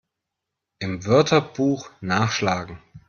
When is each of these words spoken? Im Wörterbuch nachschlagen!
Im 0.79 1.05
Wörterbuch 1.05 1.91
nachschlagen! 2.01 2.81